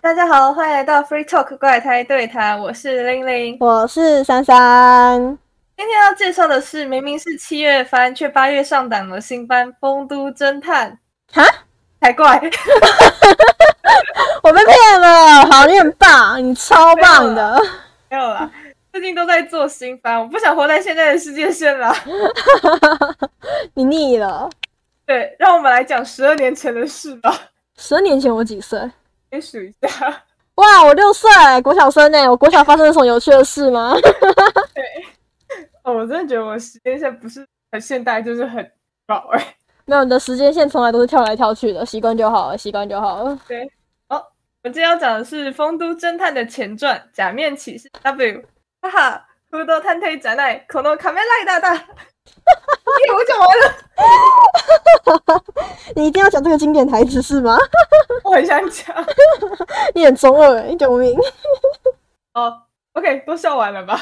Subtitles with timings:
[0.00, 3.56] 大家好，欢迎来到 Free Talk 怪胎对谈，我是玲玲。
[3.58, 5.18] 我是珊珊。
[5.76, 10.96] 今天要介绍的是，明明是七月番，却八月上档的新番《丰都侦探》
[11.34, 11.44] 哈，
[12.00, 12.40] 才怪！
[14.44, 15.42] 我被骗了。
[15.50, 17.60] 好，你很棒，你超棒的。
[18.08, 18.48] 没有啦，
[18.92, 21.92] 最近都在做新番，我不想活在现在的世界线了。
[23.74, 24.48] 你腻了。
[25.04, 27.34] 对，让我们来讲十二年前的事吧。
[27.76, 28.78] 十二年前我几岁？
[29.30, 29.88] 你数一下。
[30.56, 31.30] 哇，我六岁，
[31.62, 32.28] 国小生呢。
[32.28, 33.94] 我国小发生了什么有趣的事吗？
[34.74, 34.84] 对。
[35.84, 38.68] 哦，我真的觉得我时间线不是很现代，就是很
[39.06, 39.54] 老哎。
[39.86, 43.38] 没有，你的时间线从来都是跳来跳去的，习惯就好了，习惯就好了。
[43.46, 43.70] 对。
[44.08, 44.16] 好，
[44.64, 48.38] 我今天要讲的是《丰都侦探》的前传《假面骑士 W》。
[48.82, 51.84] 哈哈，福多探推展奈，可能卡梅赖大大。
[52.28, 53.74] 耶， 我讲完了。
[55.96, 57.58] 你一定要讲这个经典台词是吗？
[58.24, 58.94] 我很想讲。
[59.94, 61.18] 你很中二哎，救命！
[62.34, 64.00] 哦，OK，都笑完了吧？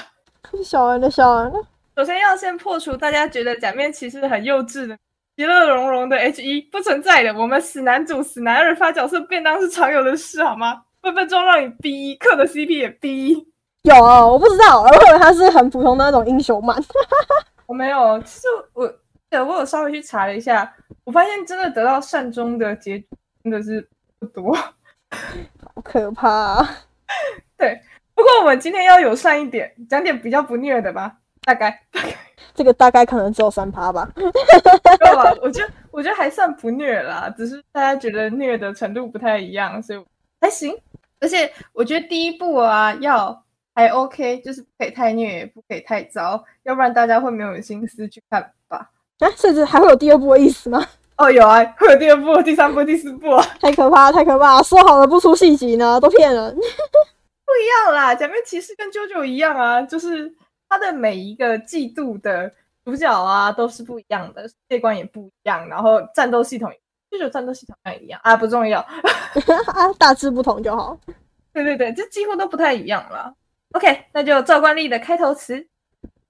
[0.65, 1.55] 笑完了，笑完了。
[1.97, 4.97] 首先要先破除大家觉得假面骑士很幼稚的、
[5.37, 7.33] 其乐融融的 H 一不存在的。
[7.35, 10.83] 我们死男主、死男二发角色便当是常有的事，好吗？
[11.03, 13.47] 分分钟让你 B 克的 CP 也 B。
[13.87, 16.77] 有啊，我不知道，我以为他是很普通的那种英雄漫。
[17.67, 18.93] 我没有，其实我
[19.31, 23.09] 对我有稍微去查了一下，我发现真的得到善终的结局
[23.45, 26.67] 真的是不多，好可怕。
[27.57, 27.81] 对，
[28.13, 31.13] 不过我们今天要友善一点，讲点比较不虐的吧。
[31.43, 32.09] 大概大概，
[32.57, 34.11] 这个大概可能只有三趴吧。
[34.15, 35.33] 对吧？
[35.41, 40.05] 我觉得我觉得还算不虐啦，只是大家觉得虐的程度不太一样，所以
[40.41, 40.77] 还行。
[41.21, 43.41] 而且我觉得第一部啊要。
[43.77, 48.91] 还 OK，就是不可以太虐，也不可以太糟，要不然大家会没有心思去看吧。
[49.19, 50.83] 啊，甚至还会有第二部的意思吗？
[51.19, 53.47] 哦，有啊，会有第二部、第三部、第四部啊！
[53.61, 54.63] 太可怕，太可怕！
[54.63, 56.55] 说好了不出细集呢，都骗人。
[56.55, 60.35] 不一样啦，假面骑士跟啾啾一样啊，就是
[60.69, 62.51] 他的每一个季度的
[62.85, 66.71] 主角啊都是不一样的，世界观也不一样，然后战斗系统，
[67.11, 68.85] 啾啾战斗系统也一样啊，不重要，
[69.99, 70.99] 大致不同就好。
[71.53, 73.33] 对对对，这几乎都不太一样了。
[73.77, 75.67] OK，那就照惯例的开头词。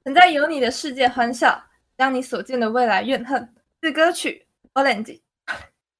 [0.03, 1.62] 曾在有你的世界欢笑，
[1.97, 3.55] 将你所见的未来怨恨。
[3.81, 4.45] 是歌曲
[4.83, 5.05] 《Orange》。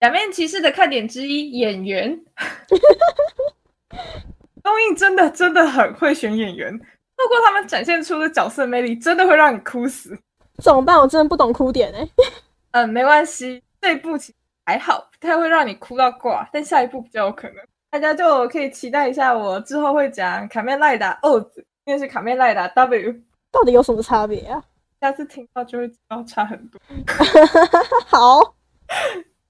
[0.01, 2.21] 假面骑士的看点之一，演员。
[4.61, 10.19] 东映真的真的很会选演员，透过他们展现出的角色魅力，真的会让你哭死。
[10.61, 10.99] 怎么办？
[10.99, 12.09] 我真的不懂哭点哎。
[12.73, 17.65] 嗯，没关系，这一部其实还好，不太会让你哭到挂，但下一部比较有可能。
[17.97, 23.15] 大家就可以期待一下，我之后会讲卡面赖达 O 字，因为是卡面赖达 W，
[23.51, 24.63] 到底有什么差别啊？
[25.01, 26.79] 下次听到就会知道差很多。
[28.05, 28.55] 好，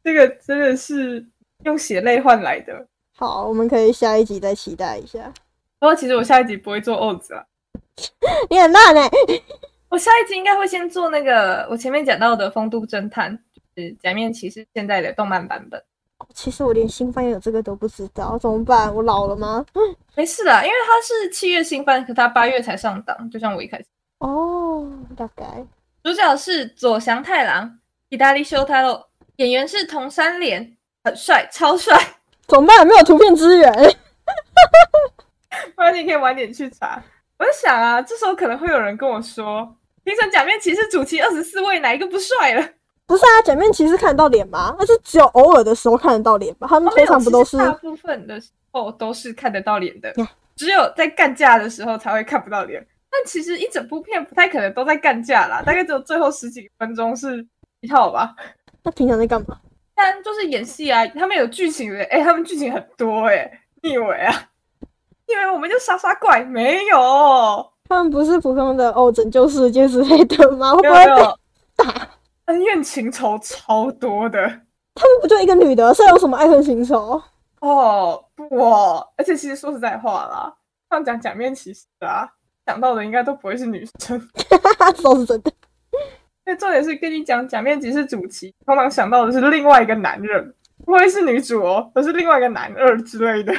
[0.05, 1.27] 这个真的是
[1.65, 2.87] 用血泪换来的。
[3.17, 5.33] 好，我们可以下一集再期待一下。
[5.81, 7.45] 不过其实我下一集不会做 O 字啊，
[8.49, 9.11] 你很烂哎！
[9.91, 13.37] 我下一集应该会先做那个我前面讲到的《风度侦探》，
[13.75, 15.83] 就是假面骑士现在的动漫版本。
[16.35, 18.95] 其实我连新番有这个都不知道，怎么办？
[18.95, 19.65] 我老了吗？
[20.15, 23.85] 没事的，因为它是七月新番，可它八月才上档，就像我一开始。
[24.19, 25.45] 哦，大概。
[26.03, 27.79] 主角是佐翔太郎，
[28.09, 29.03] 意大利修太郎，
[29.37, 31.99] 演员是桐山脸，很帅，超帅。
[32.47, 32.87] 怎么办？
[32.87, 33.73] 没有图片资源。
[35.75, 37.03] 不然你可以晚点去查。
[37.39, 42.69] 我在想啊，这时候可能会有人跟我说，平成假面骑士主题二十四位哪一个不帅了？
[43.07, 44.75] 不是啊，假面骑士看得到脸吗？
[44.79, 46.67] 那是只有偶尔的时候看得到脸吧？
[46.69, 50.13] 他们通常不都是大部分的时候都是看得到脸的，
[50.57, 52.85] 只有在干架的时候才会看不到脸。
[53.09, 57.47] 但其实一整部片不太可能都在干架啦，大概只有最后十几分钟是
[57.81, 58.35] 一套吧。
[58.83, 59.57] 那平常在干嘛？
[59.95, 63.51] 但就是演戏啊，他们有剧情的，哎，他们剧情很多哎，
[63.83, 64.51] 你以为啊？
[65.27, 66.45] 以为我们就杀杀怪？
[66.45, 70.75] 没有，他们不是普通的哦，拯救世界之类的吗？
[70.75, 71.05] 会不会
[71.77, 72.09] 打？
[72.47, 74.39] 恩怨情仇超多的，
[74.95, 77.21] 他们不就一个女的，是有什么爱恨情仇？
[77.61, 80.55] 哦不哦，而且其实说实在话啦，
[80.91, 82.29] 像讲假面骑士啊，
[82.67, 84.21] 想到的应该都不会是女生，
[85.03, 85.53] 都是真的。
[86.45, 90.55] 那重点是跟你讲假面骑士主题，通常想到的是另外一个男人，
[90.85, 93.53] 不会是女主哦，而是另外一个男二之类的。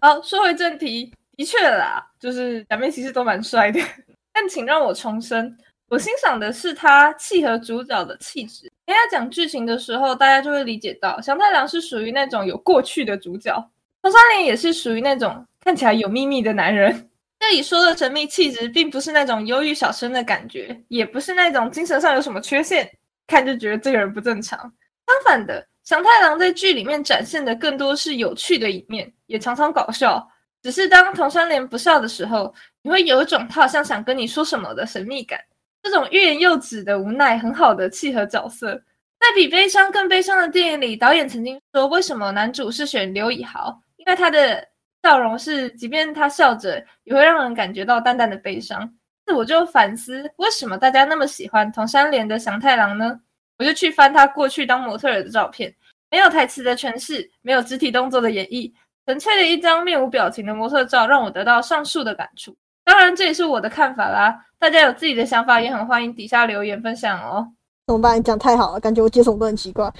[0.00, 3.78] 好，说回正题，的确啦，就是假面骑士都蛮帅的，
[4.32, 5.54] 但请让我重申。
[5.90, 8.70] 我欣赏的是他契合主角的气质。
[8.86, 13.52] 人家讲剧情的时候，大家就会理解到，祥太郎是属于那种有过去的主角，
[14.00, 17.10] 桐山莲也是属于那种看起来有秘密的男人。
[17.40, 22.88] 这里说的神秘气质，并不是那种忧郁小生的感觉，也不是那种精神上有什么缺陷，
[23.26, 24.60] 看就觉得这个人不正常。
[24.60, 30.24] 相反的，祥太郎在剧里面展现的更多是有趣的一面，也常常搞笑。
[30.62, 35.40] 只是当桐山莲不笑的时候，你会有一种他好像想跟你说什么的神秘感。
[35.82, 38.74] 这种欲言又止的无奈，很好的契合角色。
[39.18, 43.78] 在比悲伤更悲伤的电影里，导演曾经说，为什么男主是选刘以豪？
[43.96, 44.66] 因为他的
[45.02, 48.90] 笑容是，即便他笑着，也会让人感觉到淡淡的悲伤。
[49.26, 53.20] 那我就反思，为什么大家那么喜欢桐山莲的祥太郎呢？
[53.58, 55.74] 我就去翻他过去当模特儿的照片，
[56.10, 58.72] 没有台词的诠释，没有肢体动作的演绎。
[59.04, 62.56] 纯粹的一张面无表情的模特照，让我得到上述的感触。
[62.84, 64.44] 当然，这也是我的看法啦。
[64.58, 67.46] 大家有自己的想法，也很欢迎底下留言分享哦。
[67.86, 68.18] 怎么办？
[68.18, 69.86] 你讲太好了，感觉我接什么都很奇怪。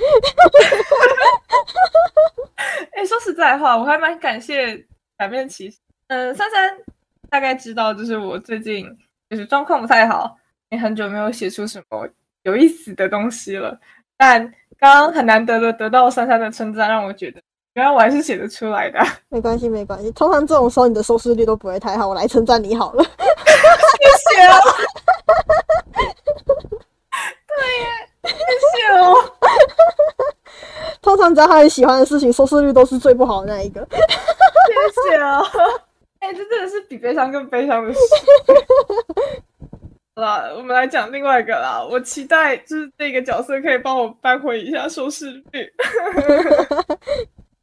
[2.93, 4.77] 哎，说实在话，我还蛮感谢
[5.19, 5.79] 假面骑士。
[6.09, 6.77] 嗯，珊珊
[7.29, 8.87] 大概知道，就是我最近
[9.29, 10.37] 就是状况不太好，
[10.71, 12.09] 也很久没有写出什么
[12.43, 13.79] 有意思的东西了。
[14.17, 14.41] 但
[14.79, 17.41] 刚刚很难得的得到珊珊的称赞，让我觉得。
[17.75, 18.99] 原来我还是写得出来的，
[19.31, 20.11] 没关系，没关系。
[20.13, 23.05] 通常这种时候你的收视率都不会太好，我来称赞你好了。
[23.05, 23.11] 谢
[24.35, 24.59] 谢哦。
[27.47, 27.87] 对耶，
[28.25, 29.15] 谢谢哦。
[31.01, 33.87] 通常只要他很喜欢的事情，收视率都是最不好的那一个。
[33.91, 35.45] 谢谢哦。
[36.21, 38.01] 哎，这真的是比悲伤更悲伤的事。
[40.17, 41.83] 好了，我们来讲另外一个啦。
[41.83, 45.73] 我期待就是这个角色可以帮我扳回一下收视率。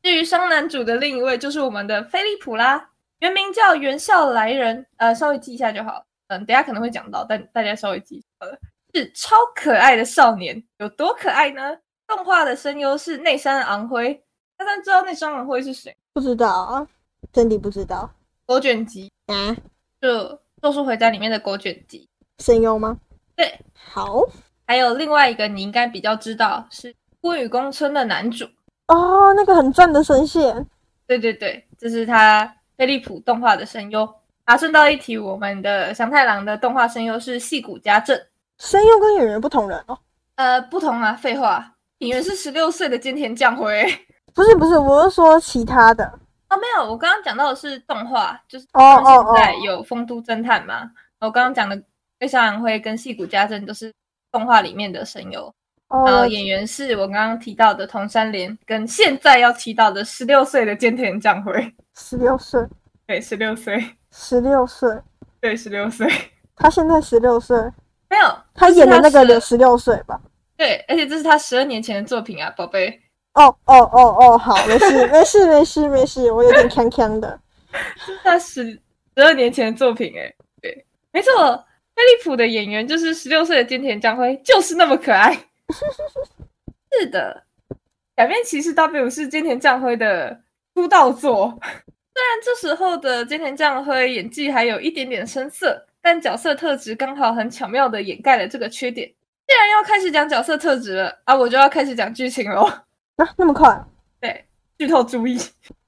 [0.08, 6.06] 至于双男主的另一位，就是我们的飞利浦啦，原名叫原校来人，呃，稍微记一下就好。
[6.30, 8.58] 嗯，等下可能会讲到，但大家稍微记好了。
[8.94, 11.78] 是超可爱的少年，有多可爱呢？
[12.08, 14.24] 动画的声优是内山昂辉，
[14.56, 15.94] 大家知道内山昂辉是谁？
[16.14, 16.88] 不知道啊，
[17.34, 18.10] 真的不知道。
[18.46, 19.54] 狗卷吉啊，
[20.00, 20.08] 就
[20.62, 22.08] 《咒术回战》里面的狗卷吉
[22.40, 22.98] 声优吗？
[23.36, 24.22] 对，好。
[24.66, 28.48] 还有另外一个你应该比较知道，是《孤雨宫村》的男主。
[28.88, 30.66] 哦，那个很赞的声线，
[31.06, 34.08] 对对对，这是他飞利浦动画的声优。
[34.46, 38.18] 啊，顺道一提，我们的祥太郎的动画声优是细谷家政，
[38.58, 40.00] 声优跟演员不同人哦。
[40.36, 43.86] 呃，不同啊，废话，演员是十六岁的菅田将辉。
[44.34, 46.06] 不是不是，我是说其他的。
[46.50, 50.90] 哦，没有，我刚刚讲到的是动画，就是哦现在有丰都侦探嘛。
[51.20, 51.76] 我刚刚讲的
[52.20, 53.94] 内山阳辉跟细谷家政都是
[54.32, 55.54] 动画里面的声优。
[55.90, 61.74] 然后演员是我刚刚提到的桐山莲，跟现在要提到的十六岁的菅田将晖。
[61.96, 62.62] 十六岁，
[63.06, 64.90] 对，十六岁，十六岁，
[65.40, 66.08] 对，十六岁。
[66.56, 67.58] 他现在十六岁？
[68.10, 70.20] 没有，他演的那个有十六岁吧？
[70.56, 73.00] 对，而且这是他十二年前的作品啊，宝贝。
[73.34, 77.40] 哦哦哦哦，好，没事没事没事没事，我有点锵锵的。
[77.72, 78.64] 这是他十
[79.16, 81.56] 十二年前的作品，哎，对，没错，
[81.96, 85.38] 飞利浦的演员就是十六岁的菅田将晖，就是那么可爱。
[86.92, 87.44] 是的，
[88.16, 90.42] 假面骑士 W 是菅田将晖的
[90.74, 91.58] 出道作。
[91.62, 99.08] 虽然这时候的菅田将晖演技还有一点点生涩，但角色特质刚好很巧妙的掩盖了这个缺点。
[99.48, 102.64] 既然要开始讲角色特质了啊，我就要开始讲剧情喽。
[102.64, 102.86] 啊，
[103.38, 103.80] 那么快？
[104.20, 104.46] 对，
[104.80, 105.38] 剧透注意。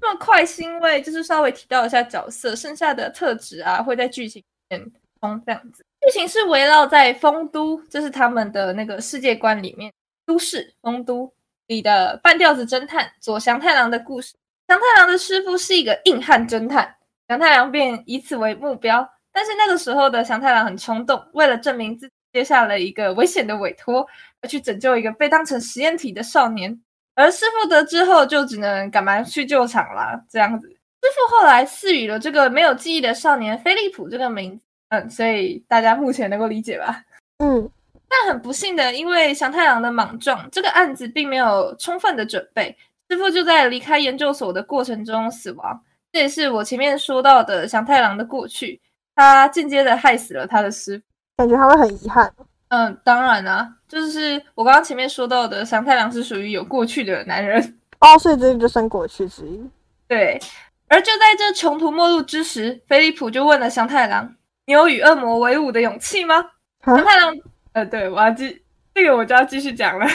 [0.00, 5.86] 那么快是因为就是稍微提到一下角色，剩下的特质啊会在剧情里面通这样子。
[6.04, 9.90] 剧情是围绕在丰都，这是他们的那个世界观里面，
[10.26, 11.32] 都市丰都
[11.66, 14.34] 里的半吊子侦探佐祥太郎的故事。
[14.68, 16.94] 祥太郎的师傅是一个硬汉侦探，
[17.26, 19.08] 祥太郎便以此为目标。
[19.32, 24.06] 但是那个时候的祥太郎很冲动，为了证明自己，接下了一个危险的委托，
[24.42, 26.78] 而去拯救一个被当成实验体的少年。
[27.14, 30.22] 而师傅得知后，就只能赶忙去救场了。
[30.28, 34.64] 这样子，师傅后来赐予了这个没有记忆的少年飞利浦这个名字。
[34.94, 37.02] 嗯，所以大家目前能够理解吧？
[37.38, 37.68] 嗯，
[38.08, 42.76] 但很不幸的，因为祥太郎的莽撞，这个案子并没有充分的准备，
[43.10, 45.82] 师傅就在离开研究所的过程中死亡。
[46.12, 48.80] 这也是我前面说到的祥太郎的过去，
[49.16, 51.04] 他间接的害死了他的师傅，
[51.38, 52.32] 感觉他会很遗憾。
[52.68, 59.60] 嗯，当然啊，就是我刚刚前面说到的，祥太郎是属于有过去的男人 哦，所以这就算过去之一。
[60.06, 60.40] 对，
[60.88, 64.34] 而就在这穷途末路之时，菲利普就问了祥太郎。
[64.66, 66.44] 你有与恶魔为伍的勇气吗？
[66.84, 67.34] 祥太郎，
[67.72, 68.62] 呃，对我要继
[68.94, 70.06] 这个我就要继续讲了。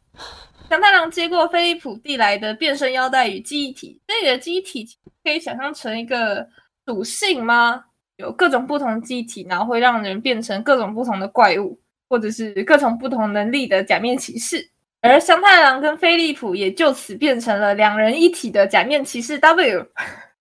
[0.68, 4.86] 祥太郎接过飞利浦递来的变身腰带与记忆体，这个记忆体
[5.24, 6.46] 可以想象成一个
[6.86, 7.84] 属性吗？
[8.16, 14.70] 有各种不同记忆体，然后会让人变成各种不同的怪物，或者是各种不同能力的假面骑士。
[15.02, 19.86] 而香太郎跟飞利浦也就此变成了两人一体的假面骑士 W。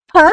[0.08, 0.32] 啊？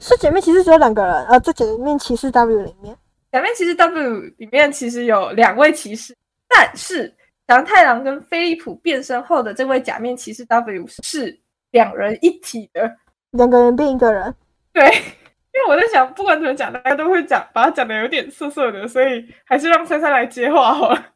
[0.00, 2.96] 是假面骑士只有两个人，呃，在假面骑士 W 里面，
[3.32, 6.16] 假面骑士 W 里面其实有两位骑士，
[6.48, 7.12] 但是
[7.46, 11.38] 祥太郎跟飞利浦变身后的这位假面骑士 W 是
[11.72, 12.90] 两人一体的。
[13.32, 14.34] 两个人变一个人，
[14.72, 14.86] 对，
[15.52, 21.06] 因为我在想，不管怎么讲，大家都会讲，把它讲的有点涩涩的，所以还是让珊珊来接话好了。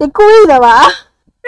[0.00, 0.84] 你故意的吧？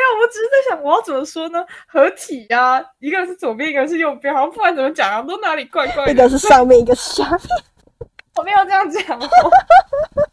[0.01, 1.63] 没有，我只是在想，我要怎么说呢？
[1.87, 6.13] 合体呀、一个人是左边，一个人是右边，好像不管怎么讲啊，都哪里怪怪的。
[6.13, 7.41] 一个是上面，一个是下面。
[8.37, 9.29] 我没有这样讲哦。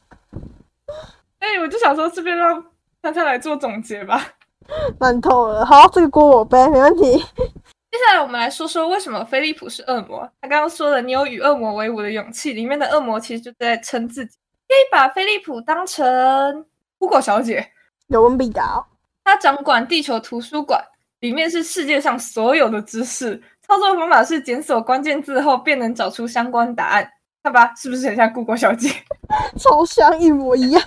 [1.39, 2.63] 所以我就想说，这边让
[3.01, 4.25] 大家来做总结吧。
[5.01, 5.65] 烂透了。
[5.65, 7.17] 好，这个锅我背，没问题。
[7.17, 10.19] 接下来我们来说说为什么菲利普是恶魔。
[10.41, 16.65] 他刚刚说了，你有与恶魔为伍的勇气，里面的恶魔其实就在称自己，可以把菲利普当成
[16.97, 17.71] Google 小姐。
[18.07, 18.86] 有问必答哦。
[19.27, 20.81] 他掌管地球图书馆，
[21.19, 23.36] 里面是世界上所有的知识。
[23.62, 27.12] 操作方法是检索关键字后便能找出相关答案。
[27.43, 28.89] 看吧，是不是很像 Google 小姐？
[29.60, 30.81] 超像一模一样。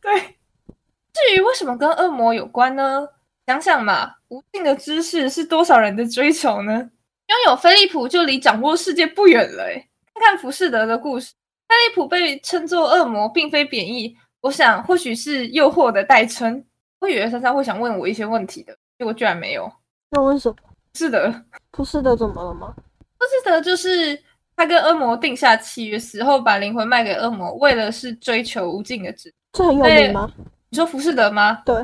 [0.00, 0.16] 对。
[1.12, 3.08] 至于为什么跟恶魔有关呢？
[3.48, 6.72] 想想嘛，无尽的知识是多少人的追求呢？
[6.72, 9.88] 拥有飞利浦就离掌握世界不远了诶。
[10.14, 11.32] 看看浮士德的故事，
[11.66, 16.64] 飞利浦被称作恶魔，并非贬义，我想或许是诱惑的代称。
[17.00, 19.70] 我以为珊珊会想问我一些问题的，结果居然没有。
[20.10, 20.56] 那为什么？
[20.94, 22.74] 是的，不是的，怎么了吗？
[23.18, 24.18] 不是的就是
[24.56, 29.34] 他跟恶魔定下契约，死后把灵魂卖给恶魔，为了是追求无尽的知识。
[29.52, 30.30] 这很有名吗？
[30.70, 31.62] 你说浮士德吗？
[31.64, 31.74] 对，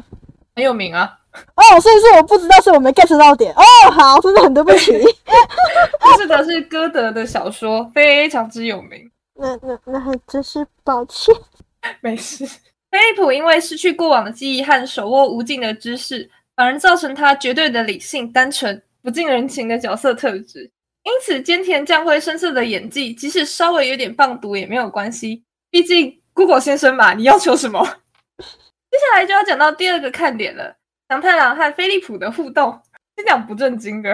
[0.55, 1.19] 很有名啊。
[1.33, 3.55] 哦，所以说我不知道，是我没 get 到点。
[3.55, 4.93] 哦，好，真的很对不起。
[6.01, 9.11] 浮士德是歌德的小说，非常之有名。
[9.35, 11.35] 那那那还真是抱歉。
[12.01, 12.47] 没事。
[12.93, 20.71] 飞利浦因为失去过往的记忆和手握无尽的知识，反而造成他绝对的理性、单纯、不近人情的角色特质。
[21.05, 25.43] 因此，菅田将晖深色的演技，即使稍微有点放毒也没有关系。
[25.71, 27.83] 毕竟 Google 先生嘛，你要求什么？
[28.39, 30.77] 接下来就要讲到第二个看点了。
[31.09, 32.79] 祥太郎和飞利浦的互动，
[33.17, 34.13] 先讲不正经的。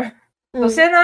[0.52, 0.98] 嗯首先呢，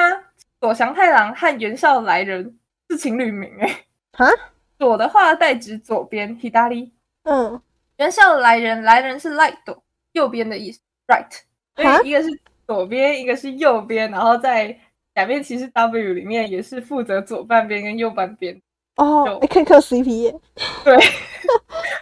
[0.60, 2.56] 左祥太郎和元少来人
[2.88, 3.84] 是情侣名诶。
[4.12, 4.30] 啊？
[4.78, 6.90] 左的话代指左边 hidari，
[7.24, 7.60] 嗯，
[7.96, 9.54] 元孝来人，来人是 light，
[10.12, 11.26] 右边的意思 right，
[11.74, 12.28] 所以一个是
[12.66, 14.78] 左边，一个是右边，然后在
[15.14, 18.60] 假面骑士 W 里面也是负责左半边跟右半边，
[18.96, 20.34] 哦有，欸可以磕 CP 耶。
[20.84, 20.96] 对，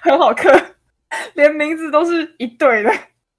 [0.02, 0.50] 很好磕，
[1.34, 2.90] 连名字都是一对的，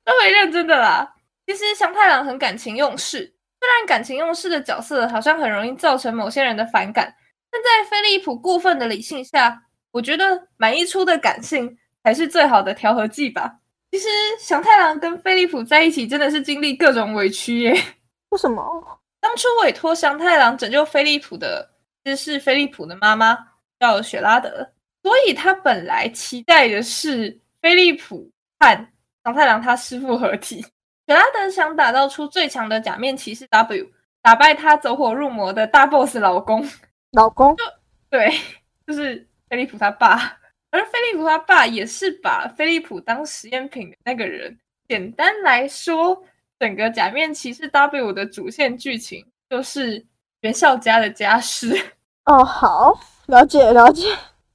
[0.06, 1.14] 都会认真的啦。
[1.46, 7.14] 其实香太郎很感情用事，虽然感情用事的角色好像很容易造成某些人的反感，
[7.52, 13.60] 但在飞利浦过分的理性下，我觉得满溢出的感性才是最好的调和剂吧。
[13.92, 14.08] 其实
[14.40, 17.72] 祥太郎跟飞利浦在一起真的是经历各种委屈耶。
[18.30, 19.00] 为什么？
[19.22, 21.70] 当初委托祥太郎拯救飞利浦的，
[22.04, 23.38] 其实是飞利浦的妈妈
[23.80, 24.68] 叫雪拉德，
[25.04, 28.88] 所以他本来期待的是飞利浦和
[29.24, 30.60] 祥太郎他师傅合体。
[31.06, 33.86] 雪拉德想打造出最强的假面骑士 W，
[34.24, 36.68] 打败他走火入魔的大 boss 老公。
[37.12, 37.64] 老公就？
[38.10, 38.34] 对，
[38.88, 40.36] 就是飞利普他爸。
[40.72, 44.58] 而菲利普他爸也是把菲利普当实验品的那个人。
[44.90, 46.20] 简单来说，
[46.60, 50.04] 整个假面骑士 W 的主线剧情就是
[50.42, 51.80] 袁孝家的家事。
[52.26, 54.08] 哦，好，了解了解。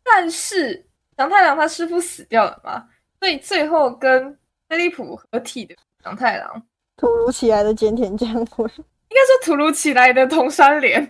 [0.02, 0.84] 但是
[1.18, 2.84] 杨太郎他师傅死掉了嘛，
[3.20, 4.36] 所以最后跟
[4.68, 6.60] 菲利普合体的杨太郎，
[6.96, 11.00] 突如其来的菅田将晖，应该说突如其来的同山连。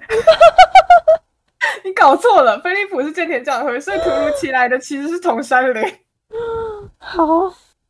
[1.84, 6.00] 你搞错了，飞利浦是菅田将晖，所以突如其来的其实是桐山连。
[6.98, 7.24] 好，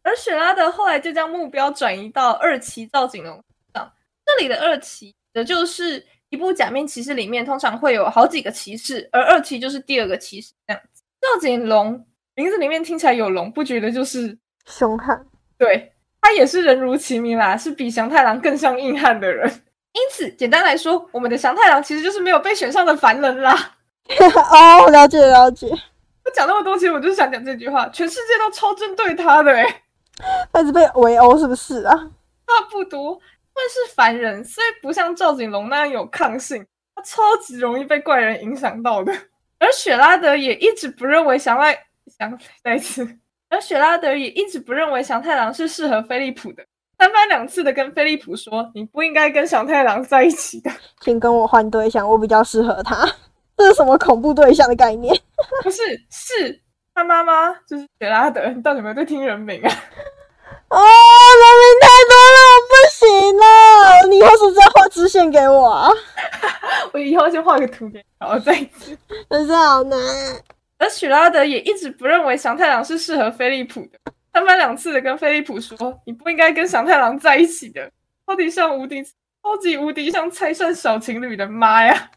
[0.03, 3.43] 而雪拉德后来就将目标转移到二期赵景龙
[3.75, 3.93] 上。
[4.25, 11.03] 这里的二期，也就是一部假面骑士里面通常会有好几个骑士，而二期就是第二个骑士这样子。
[11.21, 15.21] 赵景龙名字里面听起来有龙，不觉得就是凶悍。
[15.57, 19.51] 对他也是人如其名啦，是比祥太郎更像硬汉的人。
[19.93, 23.77] 因此，简单来说，我们的祥太郎其实就是没有被选上的凡人啦。
[24.51, 25.69] 哦，了解了解。
[26.25, 29.83] 我讲那么多，其实我就是想讲这句话：全世界都超针对他的、欸，
[30.53, 31.95] 他一直被围殴是不是啊？
[31.95, 33.19] 差不多，
[33.55, 39.13] 但是凡人，所以不像赵景龙那样有抗性，他超级容易被怪人影响到的。
[39.59, 41.79] 而雪拉德也一直不认为祥太
[42.19, 43.07] 祥再一次，
[43.49, 46.63] 而雪拉德也一直不认为祥太郎是适合飞利浦的，
[46.99, 50.71] 三番两次的跟飞利浦说，你不应该跟祥太郎在一起的。
[51.01, 53.09] 请跟我换对象，我比较适合他。
[53.59, 55.15] 这是什么恐怖对象的概念？
[55.63, 56.61] 不是，是
[56.95, 59.71] 他妈妈就是雪拉德，你到底有没有在听人名啊？
[60.69, 64.09] 哦，人名太多了，我不行了。
[64.09, 65.91] 你以后是不是要画支线给我啊？
[66.93, 68.97] 我以后先画个图给你，然后再一次。
[69.29, 69.99] 真是好难。
[70.79, 73.99] 而许拉德也一直不认为祥太郎是适合飞利浦的，
[74.33, 77.91] 三番两次的跟飞利浦说：“你不应该跟祥太郎在一起的，
[78.27, 79.03] 超级像无敌，
[79.43, 82.11] 超级无敌像拆散小情侣的妈呀！”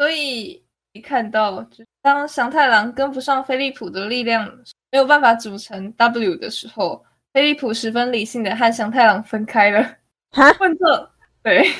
[0.00, 1.62] 所以一看到，
[2.00, 4.50] 当祥太郎跟不上飞利浦的力量，
[4.90, 7.04] 没有办法组成 W 的时候，
[7.34, 9.82] 飞利浦十分理性的和祥太郎分开了。
[10.30, 11.10] 哈， 问这，
[11.42, 11.70] 对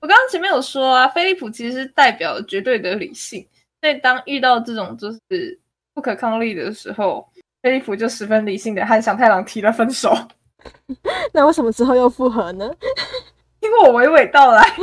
[0.00, 3.46] 我刚刚前面有说啊，飞利浦其实是代表绝对的理性，
[3.82, 5.60] 所以当遇到这种就是
[5.92, 7.30] 不可抗力的时候，
[7.60, 10.16] 飞利浦就十分理性的和祥太郎提了分手。
[11.30, 12.74] 那为什么之后又复合呢？
[13.60, 14.66] 因为我娓娓道来。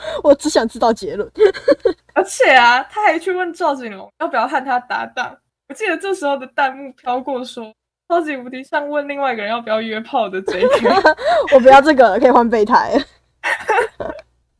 [0.22, 1.30] 我只想知道结论。
[2.14, 5.36] 而且啊，他还去问赵景龙要不要和他搭档。
[5.68, 7.72] 我记得这时候的弹幕飘过说
[8.08, 11.14] ：“超级无敌像问另外一个人要不要约炮的 JK。
[11.54, 12.92] ”我不要这个，可以换备胎。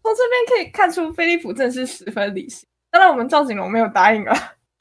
[0.03, 2.69] 从这边可以看出，飞利浦真的是十分理性。
[2.91, 4.35] 当然，我们赵景龙没有答应啊。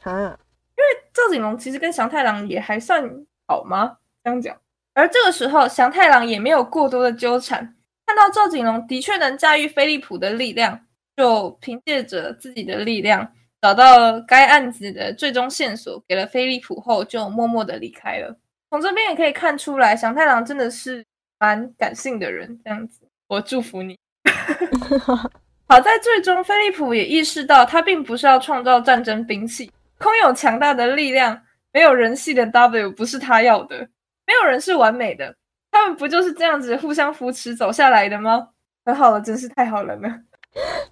[0.04, 0.38] 啊，
[0.76, 3.04] 因为赵景龙其实跟祥太郎也还算
[3.48, 3.98] 好吗？
[4.24, 4.56] 这样讲。
[4.94, 7.76] 而这个时候，祥太郎也没有过多的纠缠。
[8.08, 10.80] 看到赵景龙的确能驾驭飞利浦的力量，
[11.18, 18.36] 就凭借着自己的力量找到该案子的最终线索，给了飞利浦后，就默默的离开了。
[18.70, 21.06] 从这边也可以看出来，祥太郎真的是
[21.38, 22.58] 蛮感性的人。
[22.64, 23.98] 这样子，我祝福你。
[25.68, 31.42] 好在最终，飞利浦也意识到，他并不是要创造战争兵器，空有强大的力量，
[31.74, 33.78] 没有人系的 W 不是他要的。
[34.26, 35.36] 没有人是完美的。
[35.78, 38.50] 他们不就是这样子互相扶持走下来的吗？
[38.84, 40.08] 很好了，真是太好了呢。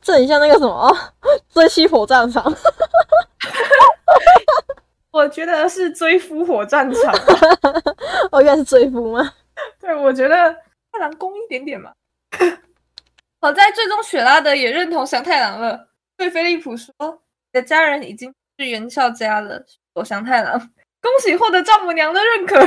[0.01, 0.96] 这很像那个什么
[1.50, 2.44] 追妻火战场。
[5.12, 7.13] 我觉得是追夫火战场。
[8.32, 9.34] 哦，原来是追夫吗？
[9.80, 10.54] 对，我觉得
[10.92, 11.92] 太郎攻一点点嘛。
[13.42, 15.88] 好在最终雪拉德也认同祥太郎了，
[16.18, 16.94] 对菲利普说
[17.54, 19.63] ：“你的家人已经是元孝家了。”
[19.96, 20.60] 我祥太郎，
[21.01, 22.60] 恭喜获得丈母娘的认可。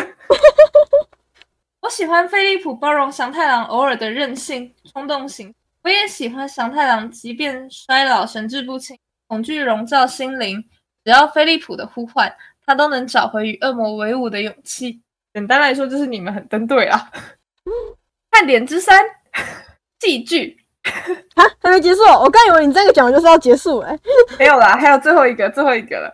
[1.80, 5.54] 我喜欢飞利浦包容祥太郎偶尔的任性冲动型，
[5.84, 10.62] 我也喜欢祥太郎即便衰老神志不清，恐惧笼罩心灵，
[11.04, 12.34] 只要飞利浦的呼唤，
[12.66, 15.00] 他都能找回与恶魔为伍的勇气。
[15.32, 17.10] 简单来说，就是你们很登对啊。
[18.32, 19.04] 看点之三，
[20.00, 20.58] 戏剧
[21.36, 23.96] 啊，还没结束，我刚以为你这个讲就是要结束哎，
[24.36, 26.12] 没有啦，还有最后一个，最后一个了。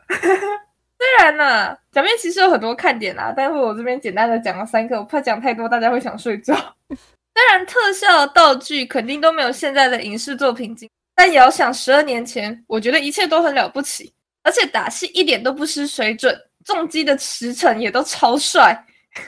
[1.05, 6.55] 虽然呢，假面其实有很多看点啦，但是我这边简单的讲了三个，我怕讲太多大家会想睡觉。
[6.89, 14.11] 虽然特效道具肯定都没有现在的影视作品精，但也要想十二年前，我觉得一切都很了不起，
[14.43, 18.75] 而且打戏一点都不失水准，重击的驰骋也都超帅。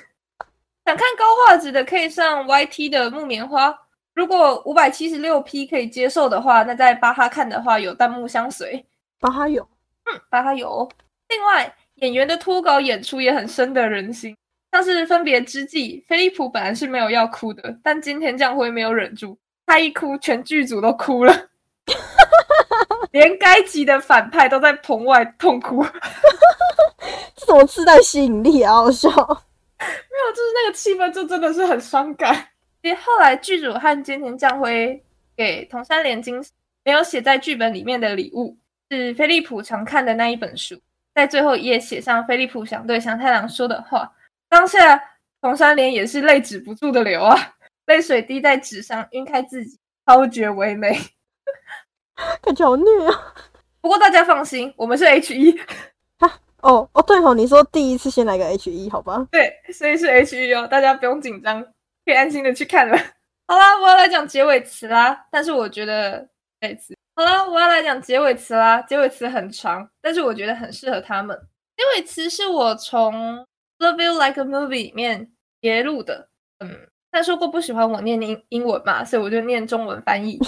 [0.87, 3.77] 想看高画质的可以上 YT 的木棉花，
[4.15, 8.83] 如果五百七十六 P 可以接受的话，那在巴哈看的话有弹幕相随，
[9.21, 9.69] 巴哈有，
[10.07, 10.89] 嗯，巴哈有。
[11.29, 14.37] 另外，演员的脱稿演出也很深得人心，
[14.73, 19.37] 像是分别之际，菲利普本来是没有要哭的，但今天将辉没有忍住，
[19.67, 21.49] 他一哭，全剧组都哭了，
[23.12, 25.85] 连该集的反派都在棚外痛哭，
[27.35, 28.75] 这怎么自带吸引力啊？
[28.75, 32.49] 好笑， 没有，就是那个气氛就真的是很伤感。
[32.83, 35.03] 其实后来剧组和菅田将辉
[35.37, 36.41] 给桐山连金
[36.85, 38.57] 没有写在剧本里面的礼物，
[38.91, 40.81] 是菲利普常看的那一本书。
[41.16, 44.12] 在最后一页写上飞利浦想对祥太郎说的话，
[44.50, 45.02] 当下
[45.40, 47.35] 红山莲也是泪止不住的流啊，
[47.87, 50.94] 泪水滴在纸上，晕开自己，超绝唯美，
[52.42, 53.35] 感觉好虐啊！
[53.81, 55.59] 不过大家放心，我们是 H 一
[56.20, 59.26] 啊，哦哦对哦，你说第一次先来个 H 一好吧？
[59.31, 61.62] 对，所以是 H 一哦，大家不用紧张，
[62.05, 62.98] 可以安心的去看了。
[63.48, 66.29] 好啦，我要来讲结尾词啦，但是我觉得
[66.61, 66.95] 这次。
[67.18, 68.83] 好了，我要来讲结尾词啦。
[68.83, 71.35] 结尾词很长，但是我觉得很适合他们。
[71.74, 73.38] 结尾词是我从
[73.79, 76.29] 《Love You Like a Movie》里面截录的。
[76.59, 80.38] 嗯，他说过不喜欢我念英英文嘛，所以我就念中文翻译。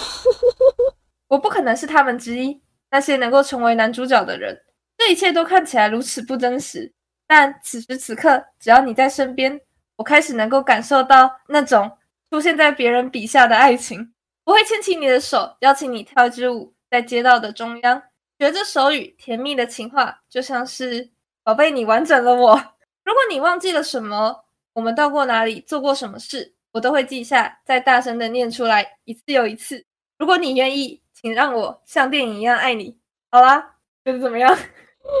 [1.27, 4.55] 我不可能是他们之一，那些能够成为男主角的人。
[4.95, 6.93] 这一切都看起来如此不真实，
[7.25, 9.59] 但此时此刻，只要你在身边，
[9.95, 11.97] 我开始能够感受到那种
[12.29, 14.13] 出现在别人笔下的爱情。
[14.49, 18.01] 我会牵起你的手，邀请你跳一支舞，在街道的中央，
[18.39, 21.07] 学着手语，甜蜜的情话，就像是
[21.43, 22.55] 宝贝，你完整了我。
[23.05, 29.85] 如果你忘记了什么，我们到过哪里，做过什么事，我都会记下，再大声的念出来，一次又一次。
[30.17, 32.97] 如果你愿意，请让我像电影一样爱你。
[33.29, 34.57] 好啦，觉得怎么样？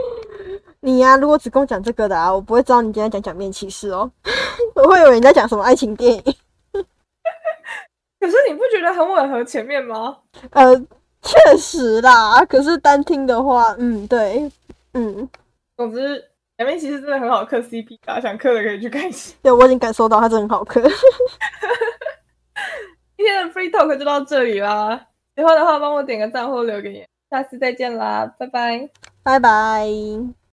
[0.81, 4.11] 你呀，如果只跟我讲这个的啊，我不会知道你今天讲假面骑士哦，
[4.73, 6.35] 我会以为你在讲什么爱情电影。
[8.19, 10.17] 可是你不觉得很吻合前面吗？
[10.51, 10.75] 呃，
[11.21, 12.43] 确实啦。
[12.45, 14.51] 可是单听的话，嗯，对，
[14.93, 15.27] 嗯。
[15.77, 16.21] 总之，
[16.57, 19.33] 前面其实真的很好磕 CP 啊，想磕的可以去看一下。
[19.41, 20.81] 对，我已经感受到它真的很好磕。
[23.15, 28.89] 今天的 Free Talk 就到这里啦，喜欢的话帮我点个赞或留个言，下次再见啦，拜拜。
[29.23, 30.38] 拜拜。